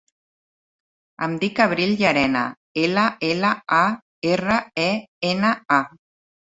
[1.27, 2.43] Em dic Abril Llarena:
[2.87, 3.55] ela, ela,
[3.85, 3.85] a,
[4.35, 4.91] erra, e,
[5.35, 5.83] ena, a.